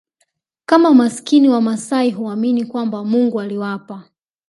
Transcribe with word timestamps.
kama 0.65 0.93
maskini 0.93 1.49
Wamasai 1.49 2.11
huamini 2.11 2.65
kwamba 2.65 3.05
Mungu 3.05 3.41
aliwapa 3.41 4.09